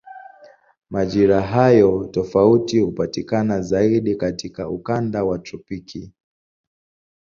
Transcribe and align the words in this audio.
Majira 0.89 1.41
hayo 1.41 2.05
tofauti 2.11 2.79
hupatikana 2.79 3.61
zaidi 3.61 4.15
katika 4.15 4.69
ukanda 4.69 5.23
wa 5.23 5.39
tropiki. 5.39 6.11